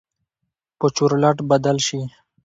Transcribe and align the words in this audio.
به 0.79 0.87
چورلټ 0.95 1.37
بدل 1.49 1.77
شي. 1.87 1.99